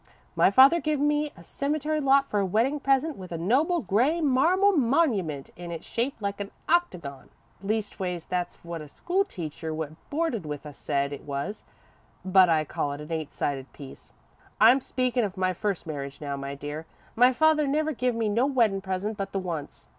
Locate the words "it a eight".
12.93-13.31